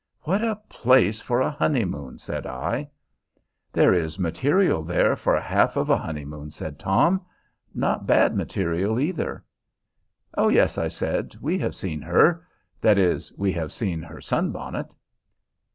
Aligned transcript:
"What 0.21 0.43
a 0.43 0.55
place 0.67 1.21
for 1.21 1.41
a 1.41 1.51
honeymoon!" 1.51 2.17
said 2.17 2.47
I. 2.47 2.89
"There 3.71 3.93
is 3.93 4.17
material 4.17 4.81
there 4.81 5.15
for 5.15 5.39
half 5.39 5.77
of 5.77 5.91
a 5.91 5.97
honeymoon," 5.99 6.49
said 6.49 6.79
Tom 6.79 7.23
"not 7.75 8.07
bad 8.07 8.35
material, 8.35 8.99
either." 8.99 9.45
"Oh, 10.35 10.47
yes," 10.47 10.79
I 10.79 10.87
said; 10.87 11.35
"we 11.39 11.59
have 11.59 11.75
seen 11.75 12.01
her 12.01 12.47
that 12.81 12.97
is, 12.97 13.31
we 13.37 13.51
have 13.51 13.71
seen 13.71 14.01
her 14.01 14.19
sunbonnet." 14.19 14.87